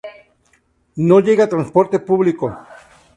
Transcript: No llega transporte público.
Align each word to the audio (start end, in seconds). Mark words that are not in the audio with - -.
No 0.95 1.19
llega 1.19 1.47
transporte 1.47 1.99
público. 1.99 2.51